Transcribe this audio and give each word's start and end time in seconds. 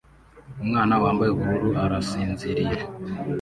Umwana 0.63 0.93
wambaye 1.03 1.29
ubururu 1.33 1.69
arasinziriye 1.83 2.79